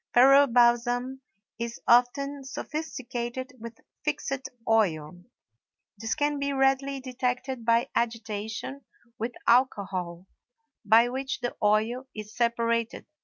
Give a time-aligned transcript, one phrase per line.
[0.15, 1.21] Peru balsam
[1.59, 5.23] is often sophisticated with fixed oil;
[5.99, 8.81] this can be readily detected by agitation
[9.19, 10.25] with alcohol,
[10.83, 13.05] by which the oil is separated.